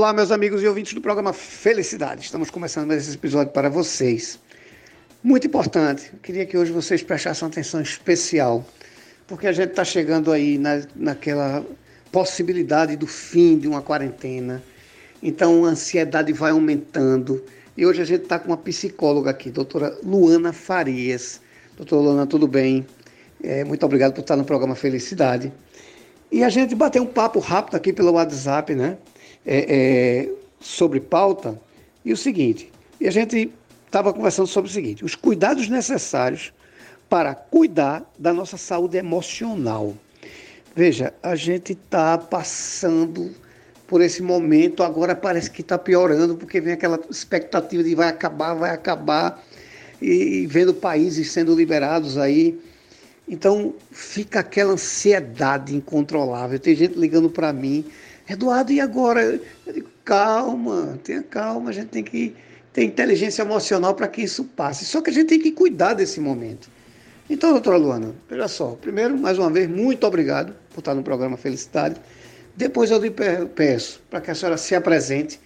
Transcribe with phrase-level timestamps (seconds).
[0.00, 2.22] Olá, meus amigos e ouvintes do programa Felicidade.
[2.22, 4.40] Estamos começando mais esse episódio para vocês.
[5.22, 8.64] Muito importante, eu queria que hoje vocês prestassem atenção especial,
[9.26, 11.62] porque a gente está chegando aí na, naquela
[12.10, 14.62] possibilidade do fim de uma quarentena.
[15.22, 17.44] Então a ansiedade vai aumentando.
[17.76, 21.42] E hoje a gente está com uma psicóloga aqui, doutora Luana Farias.
[21.76, 22.86] Doutora Luana, tudo bem?
[23.44, 25.52] É, muito obrigado por estar no programa Felicidade.
[26.32, 28.96] E a gente bateu um papo rápido aqui pelo WhatsApp, né?
[29.44, 31.60] É, é, sobre pauta.
[32.04, 32.70] E o seguinte,
[33.00, 33.50] e a gente
[33.86, 36.52] estava conversando sobre o seguinte: os cuidados necessários
[37.08, 39.94] para cuidar da nossa saúde emocional.
[40.74, 43.34] Veja, a gente está passando
[43.88, 48.54] por esse momento, agora parece que está piorando, porque vem aquela expectativa de vai acabar,
[48.54, 49.44] vai acabar,
[50.00, 52.56] e, e vendo países sendo liberados aí.
[53.28, 56.58] Então fica aquela ansiedade incontrolável.
[56.60, 57.84] Tem gente ligando para mim,
[58.32, 59.40] Eduardo, e agora?
[59.66, 62.34] Eu digo, calma, tenha calma, a gente tem que
[62.72, 64.84] ter inteligência emocional para que isso passe.
[64.84, 66.70] Só que a gente tem que cuidar desse momento.
[67.28, 68.76] Então, doutora Luana, veja só.
[68.80, 71.96] Primeiro, mais uma vez, muito obrigado por estar no programa Felicidade.
[72.56, 75.40] Depois eu lhe peço para que a senhora se apresente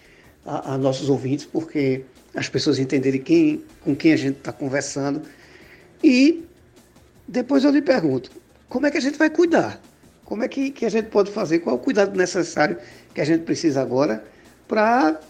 [0.44, 5.22] a, a, nossos ouvintes, porque as pessoas entenderem quem, com quem a gente está conversando.
[6.02, 6.44] E
[7.28, 8.30] depois eu lhe pergunto,
[8.68, 9.80] como é que a gente vai cuidar?
[10.24, 11.58] Como é que, que a gente pode fazer?
[11.60, 12.78] Qual é o cuidado necessário
[13.14, 14.24] que a gente precisa agora
[14.66, 15.20] para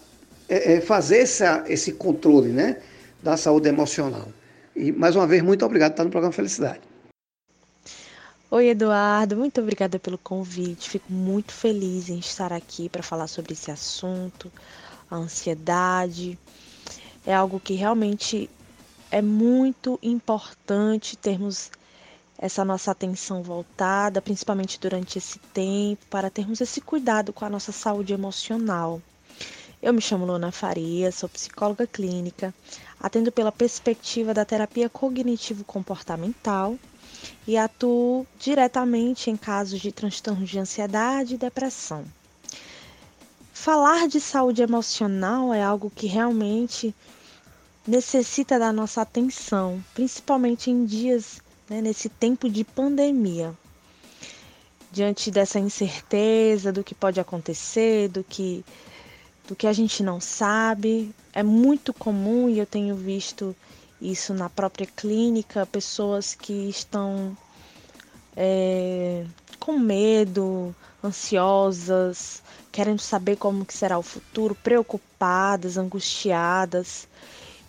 [0.47, 2.81] é, é, fazer essa, esse controle né,
[3.21, 4.27] da saúde emocional.
[4.75, 6.81] E, mais uma vez, muito obrigado por estar no programa Felicidade.
[8.51, 10.89] Oi, Eduardo, muito obrigada pelo convite.
[10.89, 14.51] Fico muito feliz em estar aqui para falar sobre esse assunto,
[15.09, 16.37] a ansiedade.
[17.25, 18.47] É algo que realmente
[19.09, 21.71] é muito importante termos
[22.37, 27.71] essa nossa atenção voltada, principalmente durante esse tempo, para termos esse cuidado com a nossa
[27.71, 29.01] saúde emocional.
[29.81, 32.53] Eu me chamo Lona Faria, sou psicóloga clínica,
[32.99, 36.77] atendo pela perspectiva da terapia cognitivo-comportamental
[37.47, 42.03] e atuo diretamente em casos de transtornos de ansiedade e depressão.
[43.53, 46.93] Falar de saúde emocional é algo que realmente
[47.87, 53.53] necessita da nossa atenção, principalmente em dias, né, nesse tempo de pandemia.
[54.91, 58.63] Diante dessa incerteza do que pode acontecer, do que
[59.47, 61.13] do que a gente não sabe.
[61.33, 63.55] É muito comum e eu tenho visto
[64.01, 67.37] isso na própria clínica, pessoas que estão
[68.35, 69.25] é,
[69.59, 77.07] com medo, ansiosas, querendo saber como que será o futuro, preocupadas, angustiadas.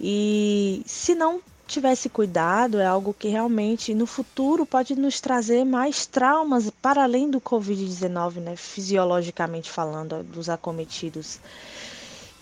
[0.01, 6.07] E se não tivesse cuidado, é algo que realmente no futuro pode nos trazer mais
[6.07, 8.57] traumas para além do Covid-19, né?
[8.57, 11.41] fisiologicamente falando, dos acometidos.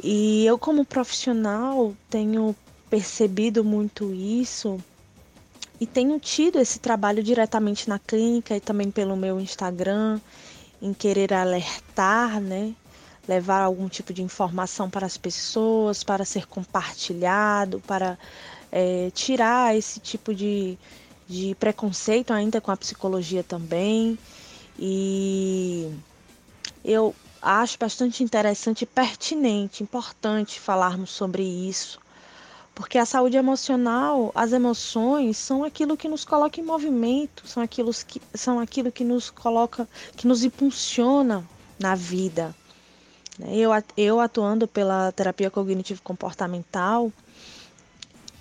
[0.03, 2.55] E eu, como profissional, tenho
[2.91, 4.79] percebido muito isso
[5.81, 10.21] e tenho tido esse trabalho diretamente na clínica e também pelo meu Instagram,
[10.81, 12.75] em querer alertar, né?
[13.27, 18.19] Levar algum tipo de informação para as pessoas, para ser compartilhado, para
[18.77, 20.77] é, tirar esse tipo de,
[21.29, 24.19] de preconceito ainda com a psicologia também.
[24.77, 25.89] E
[26.85, 32.01] eu acho bastante interessante e pertinente, importante falarmos sobre isso,
[32.75, 37.93] porque a saúde emocional, as emoções são aquilo que nos coloca em movimento, são aquilo
[37.95, 41.49] que, são aquilo que nos coloca, que nos impulsiona
[41.79, 42.53] na vida.
[43.39, 47.13] Eu, eu atuando pela terapia cognitivo comportamental,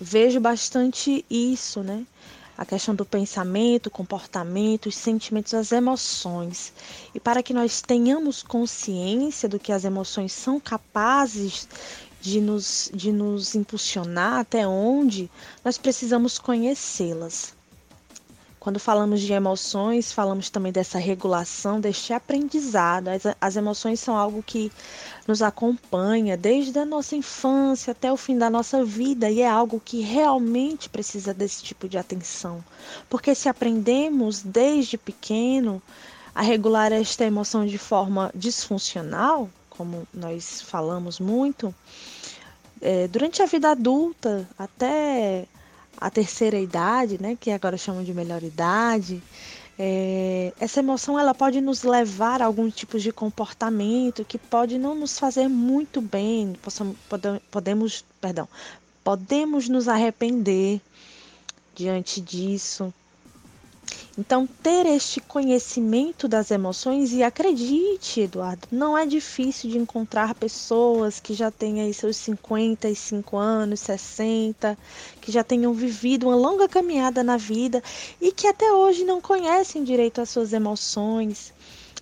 [0.00, 2.04] vejo bastante isso, né?
[2.56, 6.72] A questão do pensamento, comportamento, os sentimentos, as emoções.
[7.12, 11.68] E para que nós tenhamos consciência do que as emoções são capazes
[12.20, 15.30] de nos, de nos impulsionar, até onde,
[15.64, 17.54] nós precisamos conhecê-las.
[18.64, 23.08] Quando falamos de emoções, falamos também dessa regulação, deste aprendizado.
[23.08, 24.72] As, as, emoções são algo que
[25.28, 29.78] nos acompanha desde a nossa infância até o fim da nossa vida e é algo
[29.84, 32.64] que realmente precisa desse tipo de atenção.
[33.10, 35.82] Porque se aprendemos desde pequeno
[36.34, 41.74] a regular esta emoção de forma disfuncional, como nós falamos muito,
[42.80, 45.46] é, durante a vida adulta, até
[46.04, 49.22] a terceira idade, né, que agora chamam de melhor idade,
[49.78, 54.94] é, essa emoção ela pode nos levar a alguns tipos de comportamento que pode não
[54.94, 56.94] nos fazer muito bem, possamos,
[57.50, 58.46] podemos, perdão,
[59.02, 60.78] podemos nos arrepender
[61.74, 62.92] diante disso.
[64.16, 71.18] Então, ter este conhecimento das emoções, e acredite, Eduardo, não é difícil de encontrar pessoas
[71.18, 74.78] que já aí seus 55 anos, 60,
[75.20, 77.82] que já tenham vivido uma longa caminhada na vida
[78.20, 81.52] e que até hoje não conhecem direito as suas emoções.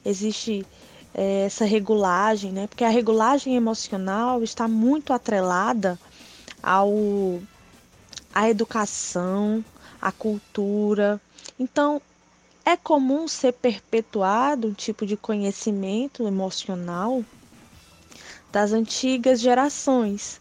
[0.04, 0.66] Existe
[1.14, 2.66] é, essa regulagem, né?
[2.66, 5.98] Porque a regulagem emocional está muito atrelada
[6.62, 7.40] ao
[8.34, 9.64] à educação,
[10.00, 11.20] à cultura,
[11.58, 12.00] então,
[12.64, 17.24] é comum ser perpetuado um tipo de conhecimento emocional
[18.52, 20.40] das antigas gerações,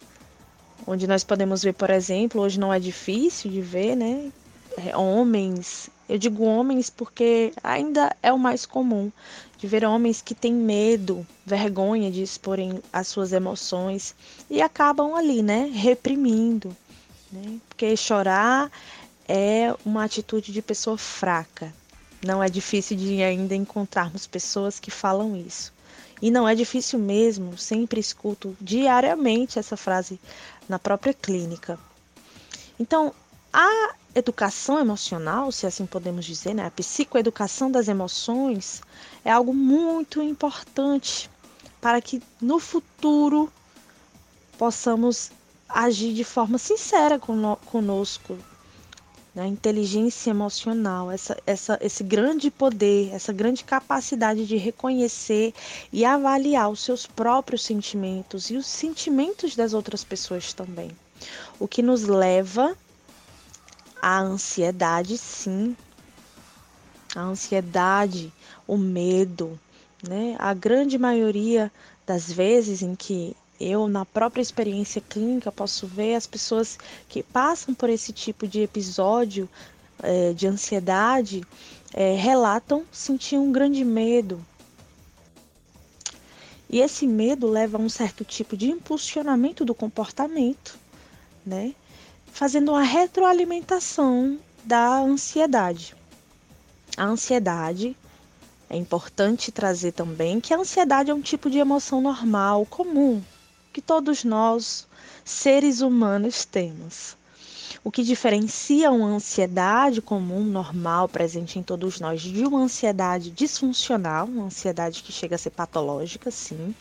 [0.86, 4.32] onde nós podemos ver, por exemplo, hoje não é difícil de ver, né?
[4.78, 9.12] É, homens, eu digo homens porque ainda é o mais comum,
[9.58, 14.16] de ver homens que têm medo, vergonha de exporem as suas emoções
[14.50, 16.76] e acabam ali, né, reprimindo,
[17.32, 17.60] né?
[17.70, 18.72] Porque chorar
[19.34, 21.74] é uma atitude de pessoa fraca.
[22.22, 25.72] Não é difícil de ainda encontrarmos pessoas que falam isso.
[26.22, 30.20] E não é difícil mesmo, sempre escuto diariamente essa frase
[30.68, 31.80] na própria clínica.
[32.78, 33.14] Então,
[33.54, 38.82] a educação emocional, se assim podemos dizer, né, a psicoeducação das emoções,
[39.24, 41.30] é algo muito importante
[41.80, 43.50] para que no futuro
[44.58, 45.32] possamos
[45.70, 48.38] agir de forma sincera conosco,
[49.34, 49.48] né?
[49.48, 55.54] inteligência emocional, essa, essa, esse grande poder, essa grande capacidade de reconhecer
[55.92, 60.92] e avaliar os seus próprios sentimentos e os sentimentos das outras pessoas também.
[61.60, 62.76] O que nos leva
[64.02, 65.76] à ansiedade, sim.
[67.16, 68.34] A ansiedade,
[68.68, 69.60] o medo,
[70.02, 70.36] né?
[70.40, 71.72] A grande maioria
[72.06, 76.78] das vezes em que eu, na própria experiência clínica, posso ver as pessoas
[77.08, 79.48] que passam por esse tipo de episódio
[80.02, 81.44] é, de ansiedade
[81.94, 84.44] é, relatam sentir um grande medo.
[86.70, 90.80] E esse medo leva a um certo tipo de impulsionamento do comportamento,
[91.46, 91.76] né?
[92.32, 95.94] Fazendo uma retroalimentação da ansiedade.
[96.96, 97.96] A ansiedade
[98.70, 103.22] é importante trazer também que a ansiedade é um tipo de emoção normal, comum,
[103.72, 104.86] que todos nós,
[105.24, 107.16] seres humanos, temos.
[107.84, 114.26] O que diferencia uma ansiedade comum, normal, presente em todos nós, de uma ansiedade disfuncional,
[114.26, 116.76] uma ansiedade que chega a ser patológica, sim,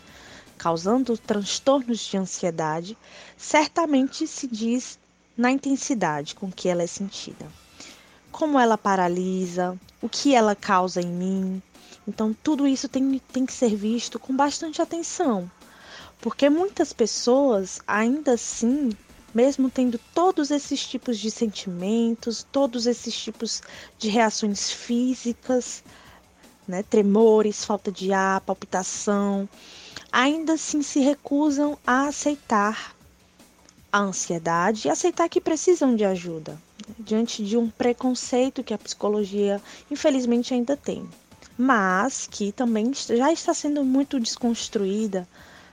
[0.58, 2.98] causando transtornos de ansiedade,
[3.38, 4.98] certamente se diz
[5.36, 7.46] na intensidade com que ela é sentida.
[8.32, 11.62] Como ela paralisa, o que ela causa em mim.
[12.06, 15.50] Então, tudo isso tem, tem que ser visto com bastante atenção
[16.20, 18.90] porque muitas pessoas, ainda assim,
[19.34, 23.62] mesmo tendo todos esses tipos de sentimentos, todos esses tipos
[23.98, 25.82] de reações físicas,
[26.68, 29.48] né, tremores, falta de ar, palpitação,
[30.12, 32.94] ainda assim se recusam a aceitar
[33.92, 38.78] a ansiedade e aceitar que precisam de ajuda, né, diante de um preconceito que a
[38.78, 41.08] psicologia, infelizmente, ainda tem,
[41.56, 45.26] mas que também já está sendo muito desconstruída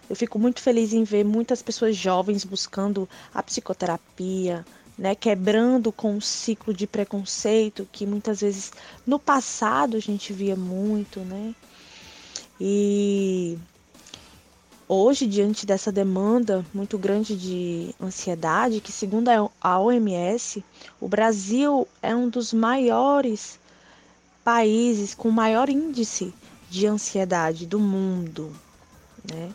[0.09, 4.65] eu fico muito feliz em ver muitas pessoas jovens buscando a psicoterapia,
[4.97, 8.71] né, quebrando com o ciclo de preconceito que muitas vezes
[9.05, 11.53] no passado a gente via muito, né?
[12.59, 13.59] E
[14.87, 19.29] hoje, diante dessa demanda muito grande de ansiedade, que segundo
[19.61, 20.63] a OMS,
[20.99, 23.59] o Brasil é um dos maiores
[24.43, 26.33] países com maior índice
[26.69, 28.51] de ansiedade do mundo,
[29.29, 29.51] né?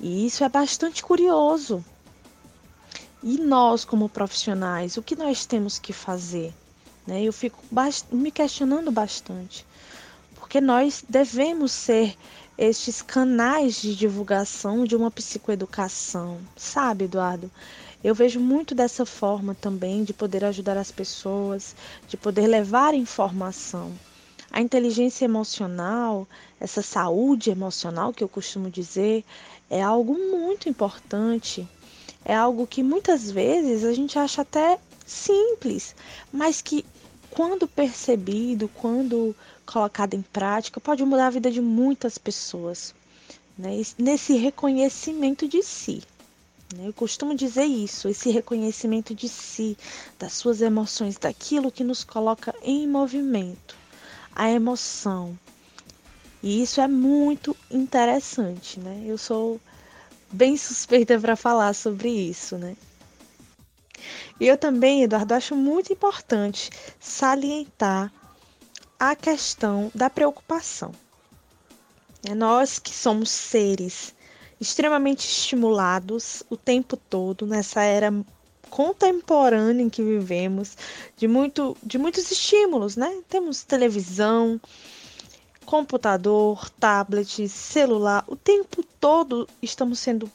[0.00, 1.84] E isso é bastante curioso.
[3.22, 6.52] E nós, como profissionais, o que nós temos que fazer?
[7.06, 7.22] Né?
[7.22, 7.58] Eu fico
[8.12, 9.64] me questionando bastante,
[10.34, 12.16] porque nós devemos ser
[12.56, 17.50] estes canais de divulgação de uma psicoeducação, sabe, Eduardo?
[18.02, 21.74] Eu vejo muito dessa forma também de poder ajudar as pessoas,
[22.06, 23.92] de poder levar informação.
[24.50, 26.28] A inteligência emocional,
[26.60, 29.24] essa saúde emocional que eu costumo dizer,
[29.70, 31.68] é algo muito importante.
[32.24, 35.94] É algo que muitas vezes a gente acha até simples,
[36.32, 36.84] mas que
[37.30, 39.34] quando percebido, quando
[39.66, 42.94] colocado em prática, pode mudar a vida de muitas pessoas.
[43.58, 43.82] Né?
[43.98, 46.02] Nesse reconhecimento de si.
[46.74, 46.88] Né?
[46.88, 49.76] Eu costumo dizer isso, esse reconhecimento de si,
[50.18, 53.76] das suas emoções, daquilo que nos coloca em movimento.
[54.34, 55.38] A emoção,
[56.44, 59.02] e isso é muito interessante, né?
[59.06, 59.58] Eu sou
[60.30, 62.76] bem suspeita para falar sobre isso, né?
[64.38, 66.68] E eu também, Eduardo, acho muito importante
[67.00, 68.12] salientar
[68.98, 70.92] a questão da preocupação.
[72.28, 74.14] É nós que somos seres
[74.60, 78.12] extremamente estimulados o tempo todo nessa era
[78.68, 80.76] contemporânea em que vivemos,
[81.16, 83.22] de, muito, de muitos estímulos, né?
[83.30, 84.60] Temos televisão,
[85.64, 90.30] computador, tablet, celular, o tempo todo estamos sendo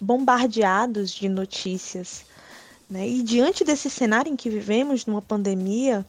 [0.00, 2.24] bombardeados de notícias.
[2.88, 3.08] Né?
[3.08, 6.04] E diante desse cenário em que vivemos, numa pandemia,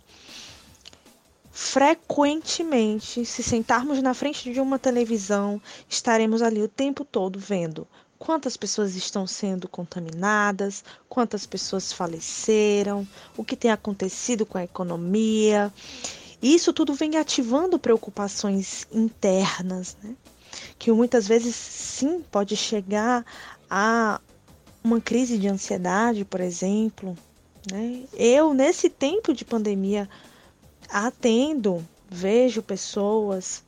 [1.52, 7.88] frequentemente, se sentarmos na frente de uma televisão, estaremos ali o tempo todo vendo
[8.22, 15.74] quantas pessoas estão sendo contaminadas, quantas pessoas faleceram, o que tem acontecido com a economia.
[16.42, 20.16] Isso tudo vem ativando preocupações internas, né?
[20.78, 23.26] que muitas vezes sim pode chegar
[23.70, 24.20] a
[24.84, 27.16] uma crise de ansiedade, por exemplo.
[27.72, 28.04] Né?
[28.14, 30.10] Eu, nesse tempo de pandemia,
[30.90, 33.64] atendo, vejo pessoas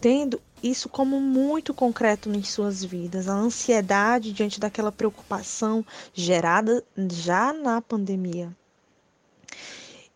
[0.00, 7.52] tendo isso como muito concreto em suas vidas, a ansiedade diante daquela preocupação gerada já
[7.52, 8.50] na pandemia.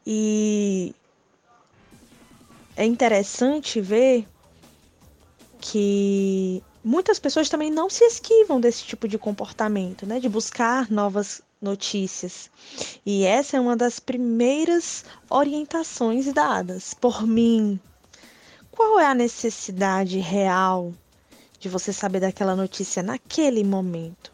[0.07, 0.95] E
[2.81, 4.27] é interessante ver
[5.61, 10.19] que muitas pessoas também não se esquivam desse tipo de comportamento, né?
[10.19, 12.49] De buscar novas notícias.
[13.05, 17.79] E essa é uma das primeiras orientações dadas por mim.
[18.71, 20.95] Qual é a necessidade real
[21.59, 24.33] de você saber daquela notícia naquele momento?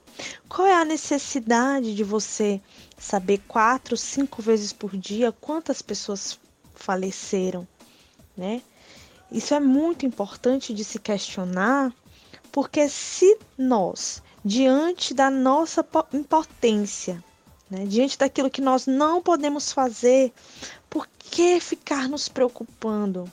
[0.49, 2.61] Qual é a necessidade de você
[2.97, 6.39] saber quatro, cinco vezes por dia quantas pessoas
[6.77, 7.67] faleceram,
[8.37, 8.63] né?
[9.31, 11.93] Isso é muito importante de se questionar,
[12.53, 17.23] porque se nós diante da nossa impotência,
[17.69, 17.85] né?
[17.85, 20.33] diante daquilo que nós não podemos fazer,
[20.89, 23.31] por que ficar nos preocupando?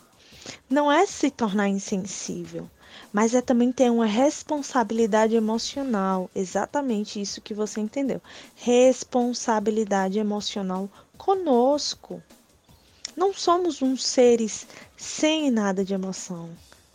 [0.68, 2.68] Não é se tornar insensível,
[3.14, 6.30] mas é também ter uma responsabilidade emocional.
[6.36, 8.20] Exatamente isso que você entendeu.
[8.56, 12.22] Responsabilidade emocional conosco.
[13.16, 14.66] Não somos uns seres
[15.04, 16.50] sem nada de emoção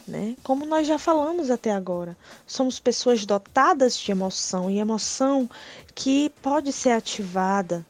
[0.08, 0.34] né?
[0.42, 5.48] Como nós já falamos até agora, somos pessoas dotadas de emoção e emoção
[5.94, 7.86] que pode ser ativada.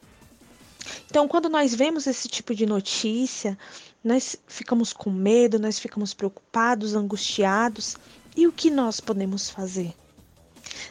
[1.09, 3.57] Então, quando nós vemos esse tipo de notícia,
[4.03, 7.95] nós ficamos com medo, nós ficamos preocupados, angustiados.
[8.35, 9.93] E o que nós podemos fazer?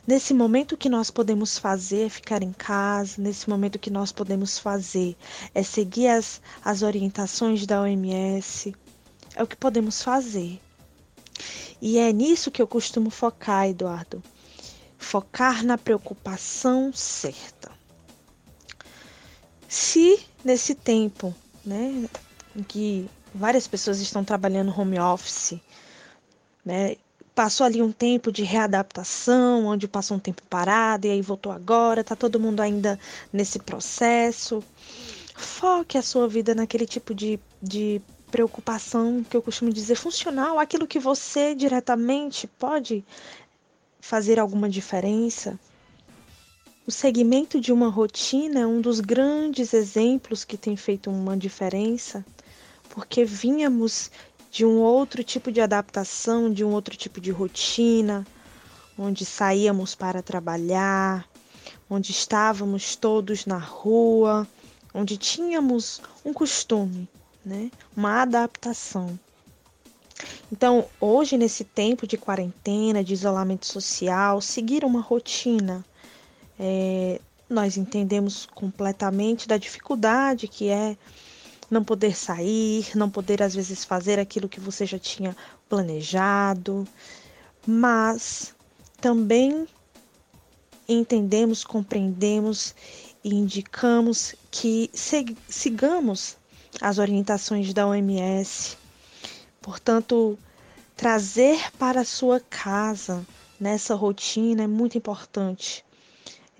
[0.06, 3.20] Nesse momento, o que nós podemos fazer é ficar em casa.
[3.20, 5.16] Nesse momento, o que nós podemos fazer
[5.54, 8.74] é seguir as, as orientações da OMS.
[9.38, 10.60] É o que podemos fazer.
[11.80, 14.20] E é nisso que eu costumo focar, Eduardo.
[14.98, 17.70] Focar na preocupação certa.
[19.68, 21.32] Se nesse tempo,
[21.64, 22.08] né,
[22.56, 25.60] em que várias pessoas estão trabalhando home office,
[26.64, 26.96] né,
[27.32, 32.02] passou ali um tempo de readaptação, onde passou um tempo parado e aí voltou agora,
[32.02, 32.98] tá todo mundo ainda
[33.32, 34.64] nesse processo.
[35.36, 40.86] Foque a sua vida naquele tipo de, de preocupação que eu costumo dizer funcional, aquilo
[40.86, 43.04] que você diretamente pode
[44.00, 45.58] fazer alguma diferença.
[46.86, 52.24] O segmento de uma rotina é um dos grandes exemplos que tem feito uma diferença,
[52.88, 54.10] porque vínhamos
[54.50, 58.26] de um outro tipo de adaptação, de um outro tipo de rotina,
[58.98, 61.28] onde saíamos para trabalhar,
[61.90, 64.48] onde estávamos todos na rua,
[64.94, 67.08] onde tínhamos um costume
[67.48, 67.70] né?
[67.96, 69.18] Uma adaptação.
[70.52, 75.84] Então, hoje, nesse tempo de quarentena, de isolamento social, seguir uma rotina,
[76.58, 80.96] é, nós entendemos completamente da dificuldade que é
[81.70, 85.36] não poder sair, não poder às vezes fazer aquilo que você já tinha
[85.68, 86.86] planejado,
[87.66, 88.54] mas
[89.00, 89.66] também
[90.88, 92.74] entendemos, compreendemos
[93.22, 96.36] e indicamos que sigamos
[96.80, 98.76] as orientações da OMS.
[99.60, 100.38] Portanto,
[100.96, 103.26] trazer para a sua casa
[103.60, 105.84] nessa rotina é muito importante.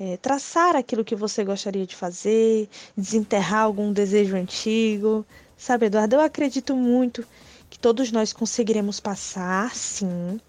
[0.00, 5.26] É, traçar aquilo que você gostaria de fazer, desenterrar algum desejo antigo.
[5.56, 7.26] Sabe, Eduardo, eu acredito muito
[7.68, 10.40] que todos nós conseguiremos passar, sim,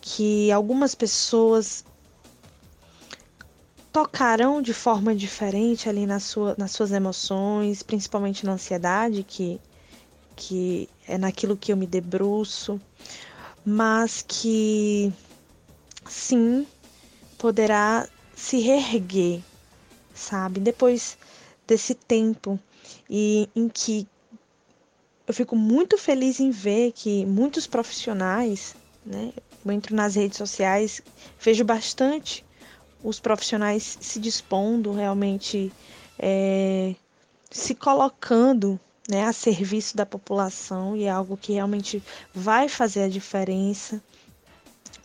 [0.00, 1.84] que algumas pessoas
[3.96, 9.58] tocarão de forma diferente ali na sua, nas suas emoções, principalmente na ansiedade, que,
[10.36, 12.78] que é naquilo que eu me debruço,
[13.64, 15.10] mas que
[16.06, 16.66] sim
[17.38, 19.40] poderá se reerguer,
[20.14, 20.60] sabe?
[20.60, 21.16] Depois
[21.66, 22.60] desse tempo
[23.08, 24.06] e em que
[25.26, 28.76] eu fico muito feliz em ver que muitos profissionais,
[29.06, 29.32] né,
[29.64, 31.00] eu entro nas redes sociais,
[31.40, 32.44] vejo bastante
[33.06, 35.72] os profissionais se dispondo realmente,
[36.18, 36.92] é,
[37.48, 42.02] se colocando né, a serviço da população e é algo que realmente
[42.34, 44.02] vai fazer a diferença.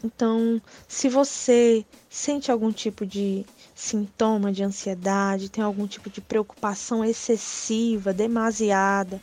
[0.04, 7.06] Então, se você sente algum tipo de sintoma de ansiedade, tem algum tipo de preocupação
[7.06, 9.22] excessiva, demasiada,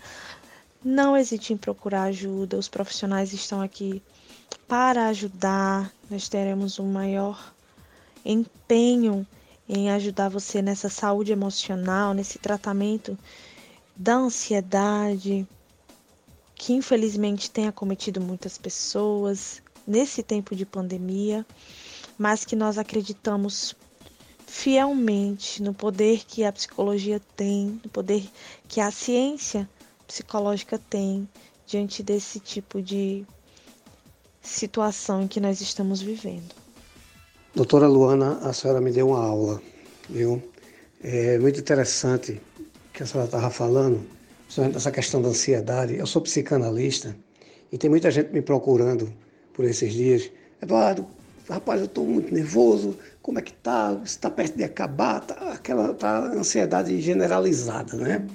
[0.84, 2.56] não hesite em procurar ajuda.
[2.56, 4.00] Os profissionais estão aqui
[4.68, 5.92] para ajudar.
[6.08, 7.57] Nós teremos um maior
[8.30, 9.26] empenho
[9.66, 13.18] em ajudar você nessa saúde emocional, nesse tratamento
[13.96, 15.46] da ansiedade,
[16.54, 21.46] que infelizmente tem acometido muitas pessoas nesse tempo de pandemia,
[22.18, 23.74] mas que nós acreditamos
[24.46, 28.28] fielmente no poder que a psicologia tem, no poder
[28.66, 29.68] que a ciência
[30.06, 31.28] psicológica tem
[31.66, 33.26] diante desse tipo de
[34.42, 36.57] situação em que nós estamos vivendo.
[37.54, 39.60] Doutora Luana, a senhora me deu uma aula,
[40.08, 40.40] viu?
[41.02, 42.40] É muito interessante
[42.92, 44.06] que a senhora estava falando,
[44.44, 45.96] principalmente essa questão da ansiedade.
[45.96, 47.16] Eu sou psicanalista
[47.72, 49.10] e tem muita gente me procurando
[49.54, 50.30] por esses dias.
[50.60, 51.06] Eduardo,
[51.48, 53.98] rapaz, eu estou muito nervoso, como é que tá?
[54.04, 55.20] Está perto de acabar?
[55.20, 58.26] Tá, aquela tá ansiedade generalizada, né?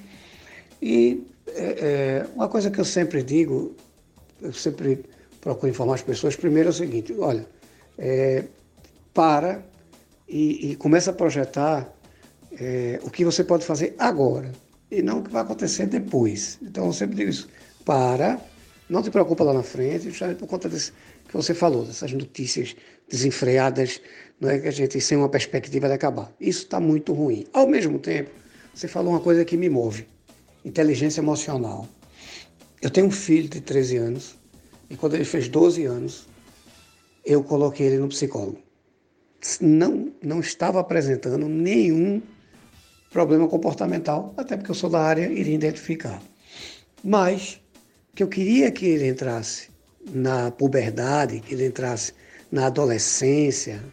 [0.81, 3.75] E é, é, uma coisa que eu sempre digo,
[4.41, 5.05] eu sempre
[5.39, 7.45] procuro informar as pessoas, primeiro é o seguinte, olha,
[7.97, 8.45] é,
[9.13, 9.63] para
[10.27, 11.93] e, e, começa a projetar
[12.51, 14.51] é, o que você pode fazer agora
[14.89, 16.57] e não o que vai acontecer depois.
[16.61, 17.47] Então eu sempre digo isso,
[17.85, 18.39] para,
[18.89, 20.91] não te preocupa lá na frente, já por conta desse,
[21.27, 22.75] que você falou, dessas notícias
[23.09, 24.01] desenfreadas,
[24.39, 26.31] não é que a gente sem uma perspectiva de acabar.
[26.39, 27.45] Isso está muito ruim.
[27.53, 28.31] Ao mesmo tempo,
[28.73, 30.07] você falou uma coisa que me move
[30.65, 31.87] inteligência emocional.
[32.81, 34.35] Eu tenho um filho de 13 anos
[34.89, 36.27] e quando ele fez 12 anos,
[37.25, 38.61] eu coloquei ele no psicólogo.
[39.59, 42.21] Não, não estava apresentando nenhum
[43.11, 46.21] problema comportamental, até porque eu sou da área e iria identificar.
[47.03, 47.61] Mas
[48.15, 49.69] que eu queria que ele entrasse
[50.11, 52.13] na puberdade, que ele entrasse
[52.51, 53.83] na adolescência,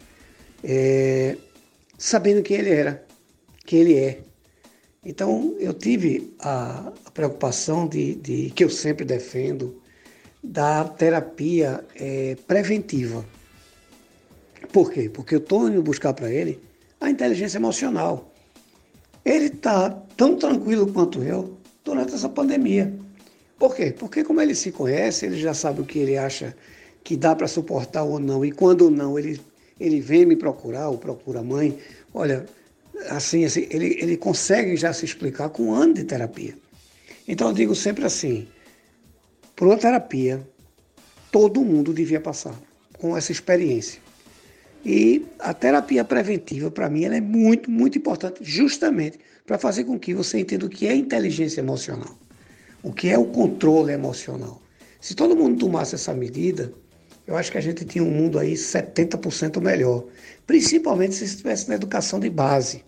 [0.62, 1.36] é,
[1.98, 3.04] sabendo quem ele era,
[3.64, 4.20] que ele é.
[5.04, 9.80] Então, eu tive a, a preocupação de, de, que eu sempre defendo,
[10.42, 13.24] da terapia é, preventiva.
[14.72, 15.08] Por quê?
[15.08, 16.60] Porque eu estou indo buscar para ele
[17.00, 18.32] a inteligência emocional.
[19.24, 22.92] Ele está tão tranquilo quanto eu durante essa pandemia.
[23.58, 23.94] Por quê?
[23.96, 26.56] Porque como ele se conhece, ele já sabe o que ele acha
[27.02, 28.44] que dá para suportar ou não.
[28.44, 29.40] E quando não, ele,
[29.78, 31.76] ele vem me procurar ou procura a mãe.
[32.14, 32.46] Olha,
[33.08, 36.54] assim, assim ele, ele consegue já se explicar com um ano de terapia.
[37.26, 38.48] Então eu digo sempre assim,
[39.54, 40.46] por uma terapia,
[41.30, 42.54] todo mundo devia passar
[42.98, 44.00] com essa experiência.
[44.84, 49.98] E a terapia preventiva, para mim, ela é muito, muito importante, justamente para fazer com
[49.98, 52.16] que você entenda o que é inteligência emocional,
[52.82, 54.60] o que é o controle emocional.
[55.00, 56.72] Se todo mundo tomasse essa medida,
[57.26, 60.04] eu acho que a gente tinha um mundo aí 70% melhor,
[60.46, 62.84] principalmente se estivesse na educação de base.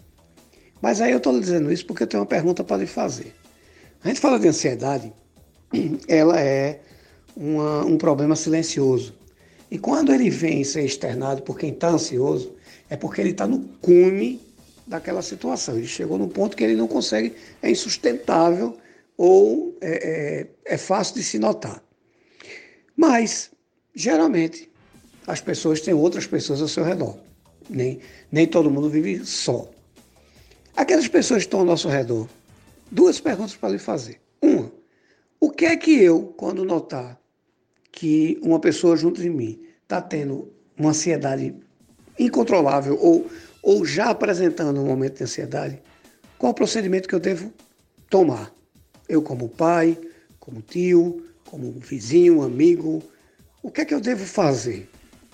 [0.81, 3.35] Mas aí eu estou dizendo isso porque eu tenho uma pergunta para lhe fazer.
[4.03, 5.13] A gente fala de ansiedade,
[6.09, 6.81] ela é
[7.37, 9.15] uma, um problema silencioso.
[9.73, 12.55] E quando ele vem ser externado por quem está ansioso,
[12.91, 14.39] é porque ele está no cume
[14.87, 15.79] daquela situação.
[15.79, 17.33] Ele chegou num ponto que ele não consegue,
[17.63, 18.77] é insustentável
[19.17, 21.83] ou é, é, é fácil de se notar.
[22.95, 23.51] Mas,
[23.95, 24.71] geralmente,
[25.27, 27.17] as pessoas têm outras pessoas ao seu redor.
[27.71, 27.99] Nem,
[28.31, 29.71] nem todo mundo vive só.
[30.77, 32.29] Aquelas pessoas que estão ao nosso redor,
[32.91, 34.21] duas perguntas para lhe fazer.
[34.43, 34.71] Uma,
[35.41, 37.22] o que é que eu, quando notar
[37.93, 41.55] que uma pessoa junto de mim está tendo uma ansiedade
[42.19, 43.31] incontrolável ou,
[43.63, 45.81] ou já apresentando um momento de ansiedade,
[46.39, 47.53] qual o procedimento que eu devo
[48.09, 48.53] tomar?
[49.09, 49.97] Eu, como pai,
[50.41, 53.03] como tio, como vizinho, amigo,
[53.63, 54.89] o que é que eu devo fazer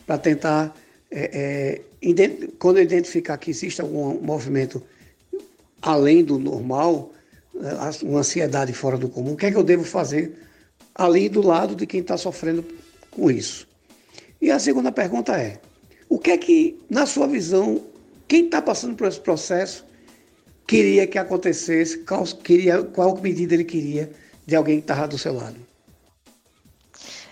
[0.04, 0.74] para tentar,
[1.10, 4.82] é, é, quando eu identificar que existe algum movimento
[5.80, 7.12] além do normal,
[7.54, 7.70] né,
[8.02, 10.47] uma ansiedade fora do comum, o que é que eu devo fazer
[10.98, 12.64] ali do lado de quem está sofrendo
[13.10, 13.66] com isso?
[14.42, 15.60] E a segunda pergunta é:
[16.08, 17.80] o que é que, na sua visão,
[18.26, 19.86] quem está passando por esse processo
[20.66, 24.12] queria que acontecesse, qual, queria, qual medida ele queria
[24.46, 25.56] de alguém que estava do seu lado?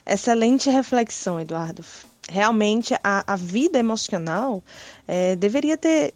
[0.06, 1.84] Excelente reflexão, Eduardo.
[2.30, 4.62] Realmente, a, a vida emocional
[5.06, 6.14] é, deveria ter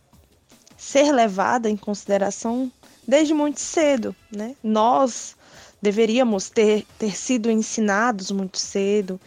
[0.76, 2.72] ser levada em consideração
[3.06, 4.56] desde muito cedo, né?
[4.62, 5.36] Nós
[5.80, 9.20] deveríamos ter, ter sido ensinados muito cedo,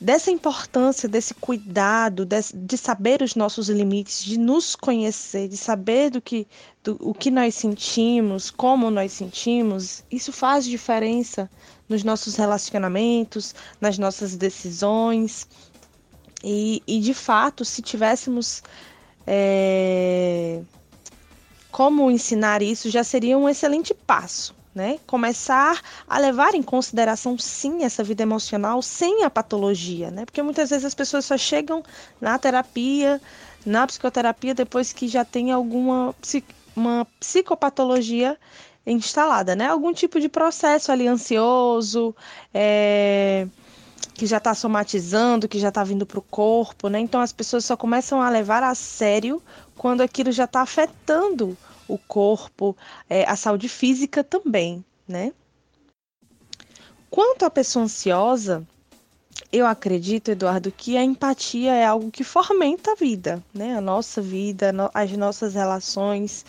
[0.00, 6.10] dessa importância, desse cuidado, de, de, saber os nossos limites, de nos conhecer, de saber
[6.10, 6.46] do que,
[6.82, 11.50] do, o que nós sentimos, como nós sentimos, isso faz diferença
[11.88, 15.48] nos nossos relacionamentos, nas nossas decisões.
[16.42, 18.62] E, e de fato, se tivéssemos
[19.26, 20.60] é,
[21.72, 24.98] como ensinar isso, já seria um excelente passo né?
[25.06, 30.24] Começar a levar em consideração sim essa vida emocional sem a patologia, né?
[30.24, 31.82] Porque muitas vezes as pessoas só chegam
[32.20, 33.20] na terapia,
[33.64, 36.14] na psicoterapia depois que já tem alguma
[36.76, 38.36] uma psicopatologia
[38.86, 39.68] instalada, né?
[39.68, 42.14] Algum tipo de processo ali ansioso,
[42.52, 43.46] é,
[44.14, 46.98] que já está somatizando, que já está vindo para o corpo, né?
[46.98, 49.42] Então as pessoas só começam a levar a sério
[49.76, 51.56] quando aquilo já está afetando
[51.88, 52.76] o corpo,
[53.08, 55.32] é, a saúde física também, né?
[57.10, 58.66] Quanto à pessoa ansiosa,
[59.52, 63.76] eu acredito, Eduardo, que a empatia é algo que fomenta a vida, né?
[63.76, 66.44] A nossa vida, as nossas relações.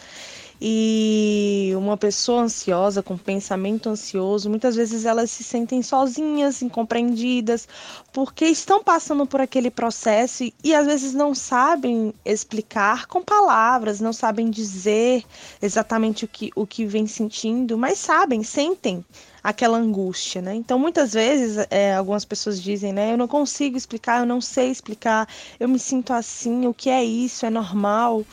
[0.62, 7.68] E uma pessoa ansiosa, com pensamento ansioso, muitas vezes elas se sentem sozinhas, incompreendidas,
[8.14, 14.00] porque estão passando por aquele processo e, e às vezes não sabem explicar com palavras,
[14.00, 15.24] não sabem dizer
[15.62, 19.04] exatamente o que, o que vem sentindo, mas sabem, sentem
[19.44, 20.56] aquela angústia, né?
[20.56, 23.14] Então, muitas vezes, é, algumas pessoas dizem, né?
[23.14, 25.28] Eu não consigo explicar, eu não sei explicar,
[25.60, 27.46] eu me sinto assim, o que é isso?
[27.46, 28.26] É normal?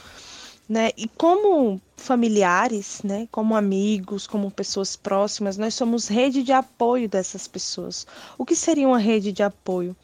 [0.68, 0.90] Né?
[0.96, 7.46] E como familiares, né, como amigos, como pessoas próximas, nós somos rede de apoio dessas
[7.46, 8.07] pessoas.
[8.38, 9.94] O que seria uma rede de apoio?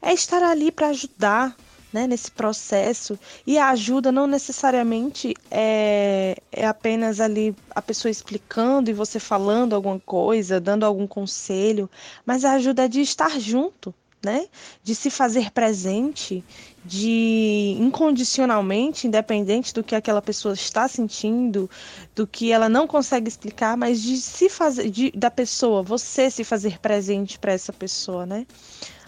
[0.00, 1.56] É estar ali para ajudar,
[1.92, 3.18] né, nesse processo.
[3.46, 9.74] E a ajuda não necessariamente é, é apenas ali a pessoa explicando e você falando
[9.74, 11.88] alguma coisa, dando algum conselho,
[12.24, 14.46] mas a ajuda é de estar junto, né?
[14.82, 16.44] De se fazer presente,
[16.84, 21.70] de incondicionalmente, independente do que aquela pessoa está sentindo,
[22.14, 26.42] do que ela não consegue explicar, mas de se fazer, de, da pessoa, você se
[26.44, 28.46] fazer presente para essa pessoa, né?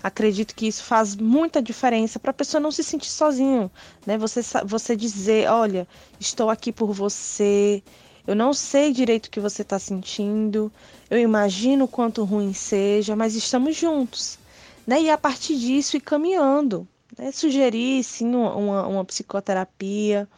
[0.03, 3.70] Acredito que isso faz muita diferença para a pessoa não se sentir sozinho,
[4.07, 4.16] né?
[4.16, 5.87] Você, você dizer, olha,
[6.18, 7.83] estou aqui por você,
[8.27, 10.73] eu não sei direito o que você está sentindo,
[11.11, 14.38] eu imagino quanto ruim seja, mas estamos juntos
[14.87, 15.03] né?
[15.03, 17.33] E a partir disso ir caminhando, né?
[17.33, 20.29] Sugerir sim uma, uma psicoterapia,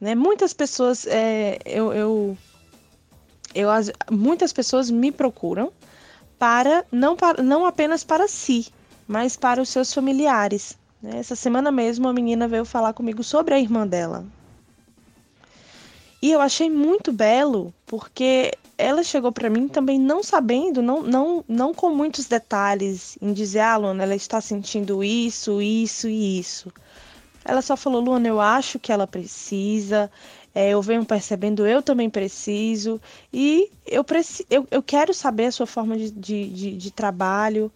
[0.00, 0.14] né?
[0.14, 2.38] Muitas pessoas, é, eu, eu,
[3.54, 3.68] eu,
[4.10, 5.72] muitas pessoas me procuram
[6.38, 8.66] para não, para, não apenas para si,
[9.06, 10.76] mas para os seus familiares.
[11.00, 11.18] Né?
[11.18, 14.24] Essa semana mesmo a menina veio falar comigo sobre a irmã dela.
[16.20, 18.52] E eu achei muito belo, porque
[18.82, 23.60] ela chegou para mim também não sabendo, não, não, não com muitos detalhes em dizer,
[23.60, 26.72] ah, Luana, ela está sentindo isso, isso e isso.
[27.44, 30.10] Ela só falou, Luana, eu acho que ela precisa,
[30.54, 33.00] é, eu venho percebendo, eu também preciso,
[33.32, 37.70] e eu, preci eu, eu quero saber a sua forma de, de, de, de trabalho,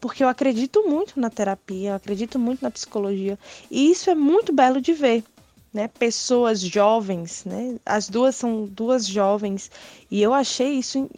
[0.00, 3.38] porque eu acredito muito na terapia, eu acredito muito na psicologia,
[3.70, 5.24] e isso é muito belo de ver
[5.72, 7.76] né, pessoas jovens, né?
[7.84, 9.70] As duas são duas jovens
[10.10, 11.08] e eu achei isso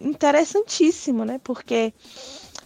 [0.00, 1.40] interessantíssimo, né?
[1.42, 1.92] Porque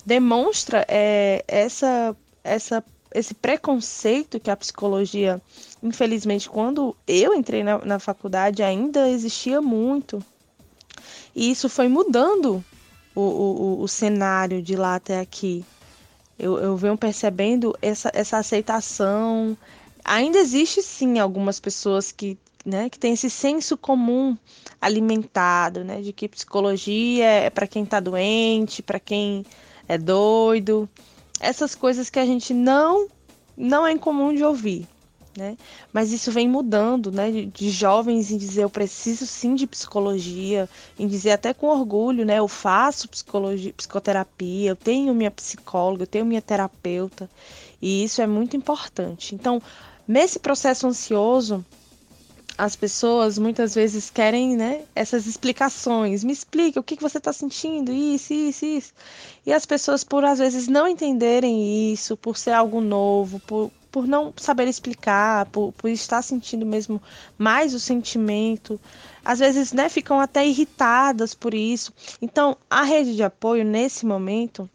[0.06, 5.40] demonstra é, essa essa esse preconceito que a psicologia,
[5.82, 10.24] infelizmente, quando eu entrei na, na faculdade ainda existia muito
[11.34, 12.64] e isso foi mudando
[13.14, 15.64] o, o, o cenário de lá até aqui.
[16.38, 19.56] Eu, eu venho percebendo essa, essa aceitação,
[20.04, 24.36] ainda existe sim algumas pessoas que, né, que têm esse senso comum
[24.80, 29.44] alimentado, né, de que psicologia é para quem está doente, para quem
[29.88, 30.88] é doido,
[31.40, 33.08] essas coisas que a gente não
[33.56, 34.88] não é incomum de ouvir,
[35.36, 35.56] né?
[35.92, 37.30] Mas isso vem mudando, né?
[37.30, 42.24] De, de, jovens em dizer eu preciso sim de psicologia, em dizer até com orgulho,
[42.24, 42.38] né?
[42.38, 47.28] Eu faço psicologia, psicoterapia, eu tenho minha psicóloga, eu tenho minha terapeuta,
[47.80, 49.34] e isso é muito importante.
[49.34, 49.60] Então,
[50.06, 51.64] Nesse processo ansioso,
[52.58, 56.22] as pessoas muitas vezes querem né, essas explicações.
[56.24, 58.92] Me explica o que, que você está sentindo, isso, isso, isso.
[59.46, 64.06] E as pessoas, por às vezes não entenderem isso, por ser algo novo, por, por
[64.06, 67.00] não saber explicar, por, por estar sentindo mesmo
[67.38, 68.80] mais o sentimento,
[69.24, 71.92] às vezes né, ficam até irritadas por isso.
[72.20, 74.68] Então, a rede de apoio, nesse momento,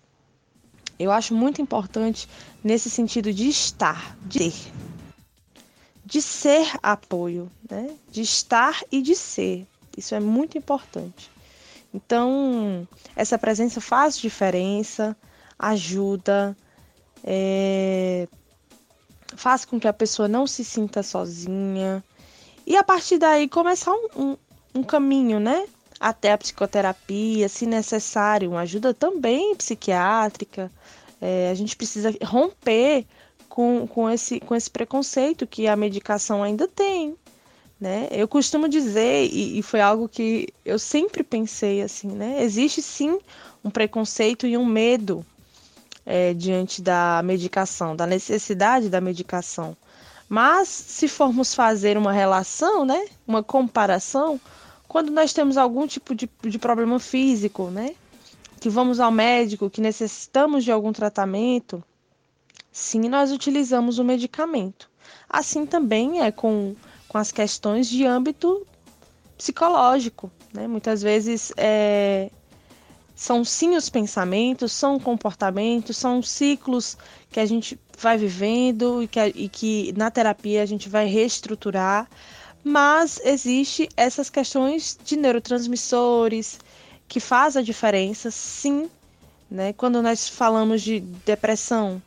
[0.97, 2.27] eu acho muito importante
[2.63, 4.53] nesse sentido de estar, de ter
[6.07, 7.93] de ser apoio, né?
[8.09, 9.67] de estar e de ser.
[9.97, 11.29] Isso é muito importante.
[11.93, 15.17] Então, essa presença faz diferença,
[15.59, 16.55] ajuda,
[17.25, 18.25] é,
[19.35, 22.01] faz com que a pessoa não se sinta sozinha.
[22.65, 24.37] E a partir daí começar um, um,
[24.75, 25.67] um caminho, né?
[25.99, 30.71] Até a psicoterapia, se necessário, uma ajuda também psiquiátrica.
[31.19, 33.05] É, a gente precisa romper
[33.57, 37.17] com, com, esse, com esse preconceito que a medicação ainda tem.
[37.81, 38.07] Né?
[38.11, 42.43] Eu costumo dizer, e, e foi algo que eu sempre pensei assim, né?
[42.43, 43.17] Existe sim
[43.63, 45.25] um preconceito e um medo
[46.05, 49.75] é, diante da medicação, da necessidade da medicação.
[50.29, 54.39] Mas se formos fazer uma relação, né, uma comparação,
[54.87, 57.95] quando nós temos algum tipo de, de problema físico, né,
[58.59, 61.83] que vamos ao médico, que necessitamos de algum tratamento,
[62.77, 64.87] sim, nós utilizamos o medicamento.
[65.27, 66.75] Assim também é com,
[67.07, 68.67] com as questões de âmbito
[69.35, 70.31] psicológico.
[70.53, 70.67] Né?
[70.67, 72.29] Muitas vezes é,
[73.15, 76.95] são sim os pensamentos, são comportamentos, são ciclos
[77.31, 82.07] que a gente vai vivendo e que, e que na terapia a gente vai reestruturar,
[82.63, 86.59] mas existe essas questões de neurotransmissores
[87.07, 88.87] que faz a diferença, sim,
[89.49, 89.73] né?
[89.73, 92.01] Quando nós falamos de depressão,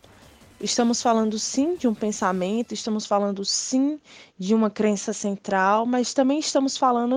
[0.61, 3.99] estamos falando sim de um pensamento, estamos falando sim
[4.39, 7.17] de uma crença central, mas também estamos falando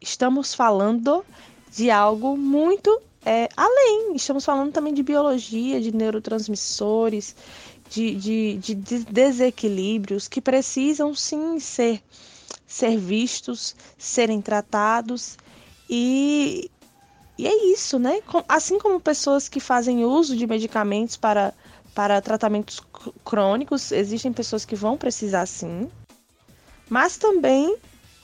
[0.00, 1.24] estamos falando
[1.70, 7.34] de algo muito é, além, estamos falando também de biologia, de neurotransmissores,
[7.88, 12.02] de, de, de desequilíbrios que precisam sim ser,
[12.66, 15.38] ser vistos, serem tratados
[15.88, 16.70] e,
[17.38, 18.20] e é isso, né?
[18.46, 21.54] Assim como pessoas que fazem uso de medicamentos para,
[21.94, 22.82] para tratamentos
[23.24, 25.88] crônicos, existem pessoas que vão precisar sim,
[26.88, 27.76] mas também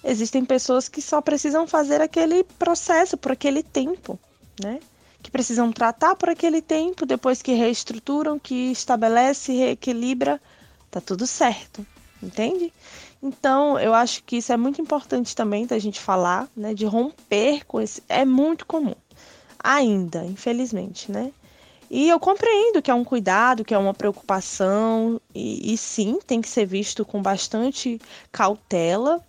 [0.02, 4.18] existem pessoas que só precisam fazer aquele processo por aquele tempo,
[4.62, 4.80] né?
[5.22, 10.40] que precisam tratar por aquele tempo, depois que reestruturam, que estabelece, reequilibra,
[10.90, 11.86] tá tudo certo,
[12.22, 12.72] entende?
[13.22, 17.66] Então, eu acho que isso é muito importante também da gente falar, né, de romper
[17.66, 18.94] com esse, é muito comum.
[19.62, 21.30] Ainda, infelizmente, né?
[21.90, 26.40] E eu compreendo que é um cuidado, que é uma preocupação, e, e sim, tem
[26.40, 28.00] que ser visto com bastante
[28.30, 29.24] cautela,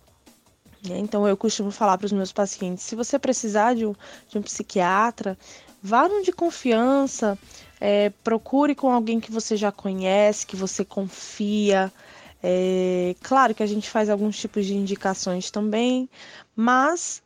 [0.86, 0.98] né?
[0.98, 3.94] então, eu costumo falar para os meus pacientes: se você precisar de um,
[4.28, 5.36] de um psiquiatra,
[5.82, 7.36] Vá num de confiança,
[7.80, 11.92] é, procure com alguém que você já conhece, que você confia.
[12.40, 16.08] É, claro que a gente faz alguns tipos de indicações também,
[16.54, 17.20] mas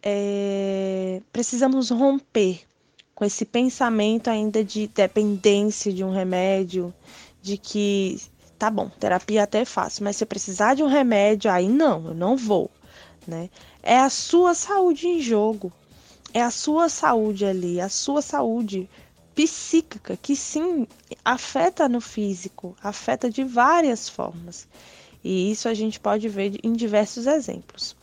[0.00, 2.67] é, precisamos romper
[3.18, 6.94] com esse pensamento ainda de dependência de um remédio,
[7.42, 8.22] de que
[8.56, 12.14] tá bom, terapia até é fácil, mas se precisar de um remédio, aí não, eu
[12.14, 12.70] não vou,
[13.26, 13.50] né?
[13.82, 15.72] É a sua saúde em jogo
[16.32, 18.88] é a sua saúde ali, a sua saúde
[19.34, 20.86] psíquica, que sim
[21.24, 24.68] afeta no físico, afeta de várias formas.
[25.24, 27.96] E isso a gente pode ver em diversos exemplos.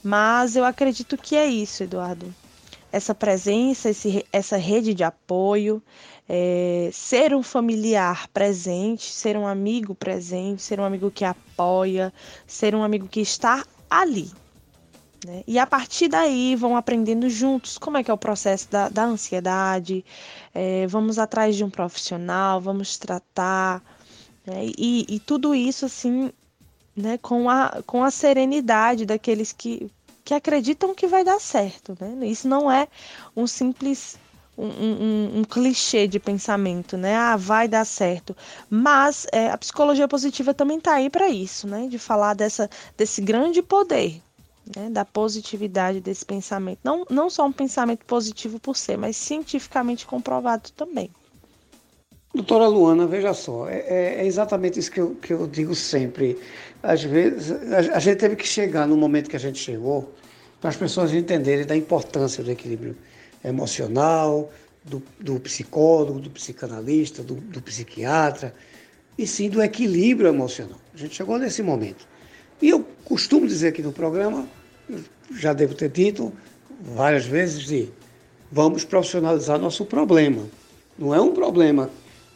[0.00, 2.32] Mas eu acredito que é isso, Eduardo.
[2.94, 5.82] Essa presença, esse, essa rede de apoio,
[6.28, 12.12] é, ser um familiar presente, ser um amigo presente, ser um amigo que apoia,
[12.46, 14.30] ser um amigo que está ali,
[15.24, 15.42] né?
[15.46, 19.04] E a partir daí vão aprendendo juntos como é que é o processo da, da
[19.04, 20.04] ansiedade,
[20.54, 23.82] é, vamos atrás de um profissional, vamos tratar,
[24.46, 24.66] né?
[24.76, 26.30] e, e tudo isso assim,
[26.94, 29.90] né, com, a, com a serenidade daqueles que,
[30.24, 31.96] que acreditam que vai dar certo.
[32.00, 32.26] Né?
[32.26, 32.88] Isso não é
[33.36, 34.16] um simples
[34.56, 37.16] um, um, um, clichê de pensamento, né?
[37.16, 38.36] Ah, vai dar certo.
[38.70, 41.88] Mas é, a psicologia positiva também está aí para isso, né?
[41.88, 44.22] De falar dessa, desse grande poder
[44.76, 46.78] né, da positividade desse pensamento.
[46.82, 51.10] Não, não só um pensamento positivo por ser, mas cientificamente comprovado também.
[52.34, 56.36] Doutora Luana, veja só, é, é, é exatamente isso que eu, que eu digo sempre.
[56.82, 60.12] Às vezes, a, a gente teve que chegar no momento que a gente chegou
[60.60, 62.96] para as pessoas entenderem da importância do equilíbrio
[63.44, 64.50] emocional,
[64.84, 68.52] do, do psicólogo, do psicanalista, do, do psiquiatra,
[69.16, 70.78] e sim do equilíbrio emocional.
[70.92, 72.04] A gente chegou nesse momento.
[72.60, 74.48] E eu costumo dizer aqui no programa,
[75.36, 76.32] já devo ter dito
[76.80, 77.88] várias vezes, de
[78.50, 80.42] vamos profissionalizar nosso problema.
[80.98, 81.90] Não é um problema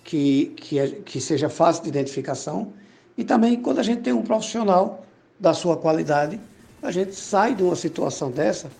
[0.08, 2.72] que, que, que seja fácil de identificação.
[3.14, 5.04] E também, quando a gente tem um profissional
[5.38, 6.40] da sua qualidade,
[6.82, 8.70] a gente sai de uma situação dessa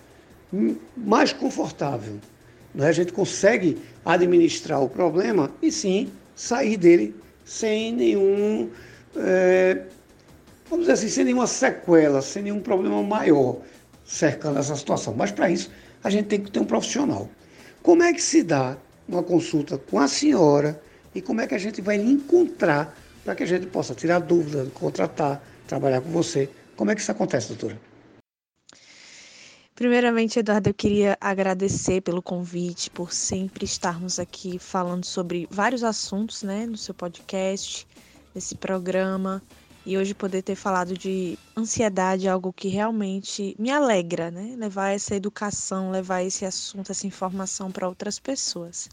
[0.97, 2.15] mais confortável.
[2.73, 2.89] Não é?
[2.89, 7.15] A gente consegue administrar o problema e sim sair dele
[7.45, 8.67] sem nenhum
[9.15, 9.83] é,
[10.67, 13.57] vamos dizer assim, sem nenhuma sequela, sem nenhum problema maior
[14.03, 15.13] cercando essa situação.
[15.15, 15.69] Mas para isso,
[16.03, 17.29] a gente tem que ter um profissional.
[17.83, 18.75] Como é que se dá
[19.07, 20.81] uma consulta com a senhora
[21.13, 24.19] e como é que a gente vai lhe encontrar para que a gente possa tirar
[24.19, 26.49] dúvidas, contratar, trabalhar com você?
[26.75, 27.79] Como é que isso acontece, doutora?
[29.75, 36.43] Primeiramente, Eduardo, eu queria agradecer pelo convite, por sempre estarmos aqui falando sobre vários assuntos,
[36.43, 37.87] né, no seu podcast,
[38.35, 39.41] nesse programa,
[39.85, 45.15] e hoje poder ter falado de ansiedade, algo que realmente me alegra, né, levar essa
[45.15, 48.89] educação, levar esse assunto, essa informação para outras pessoas.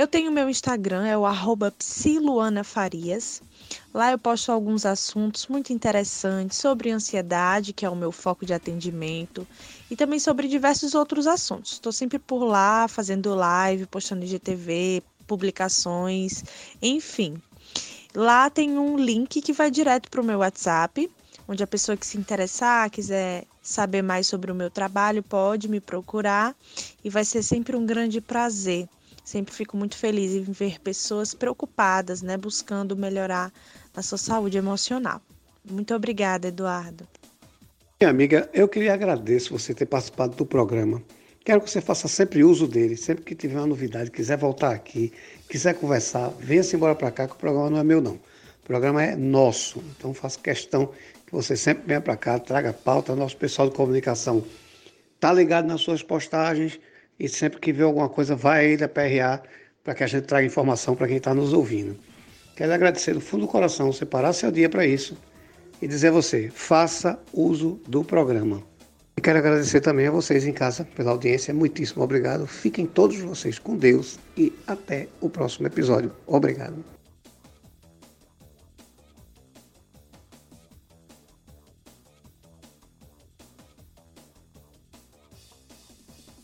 [0.00, 1.70] Eu tenho meu Instagram, é o arroba
[2.64, 3.42] Farias.
[3.92, 8.54] Lá eu posto alguns assuntos muito interessantes sobre ansiedade, que é o meu foco de
[8.54, 9.46] atendimento,
[9.90, 11.72] e também sobre diversos outros assuntos.
[11.72, 16.44] Estou sempre por lá, fazendo live, postando IGTV, publicações,
[16.80, 17.36] enfim.
[18.14, 21.10] Lá tem um link que vai direto para o meu WhatsApp,
[21.46, 25.78] onde a pessoa que se interessar, quiser saber mais sobre o meu trabalho, pode me
[25.78, 26.56] procurar
[27.04, 28.88] e vai ser sempre um grande prazer
[29.30, 33.52] Sempre fico muito feliz em ver pessoas preocupadas, né, buscando melhorar
[33.94, 35.22] a sua saúde emocional.
[35.64, 37.06] Muito obrigada, Eduardo.
[38.00, 41.00] Minha amiga, eu queria agradecer você ter participado do programa.
[41.44, 42.96] Quero que você faça sempre uso dele.
[42.96, 45.12] Sempre que tiver uma novidade, quiser voltar aqui,
[45.48, 48.14] quiser conversar, venha-se embora para cá, que o programa não é meu, não.
[48.14, 49.80] O programa é nosso.
[49.96, 50.90] Então, faço questão
[51.24, 53.14] que você sempre venha para cá, traga pauta.
[53.14, 54.44] Nosso pessoal de comunicação
[55.14, 56.80] está ligado nas suas postagens
[57.20, 59.42] e sempre que vê alguma coisa, vai aí da PRA
[59.84, 61.96] para que a gente traga informação para quem está nos ouvindo.
[62.56, 65.16] Quero agradecer do fundo do coração, separar seu dia para isso
[65.82, 68.62] e dizer a você, faça uso do programa.
[69.16, 72.46] E quero agradecer também a vocês em casa pela audiência, muitíssimo obrigado.
[72.46, 76.12] Fiquem todos vocês com Deus e até o próximo episódio.
[76.26, 76.99] Obrigado.